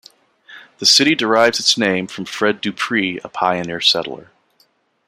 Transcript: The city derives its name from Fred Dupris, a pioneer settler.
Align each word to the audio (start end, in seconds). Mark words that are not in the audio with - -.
The 0.79 0.87
city 0.87 1.13
derives 1.13 1.59
its 1.59 1.77
name 1.77 2.07
from 2.07 2.25
Fred 2.25 2.59
Dupris, 2.59 3.23
a 3.23 3.29
pioneer 3.29 3.79
settler. 3.81 4.31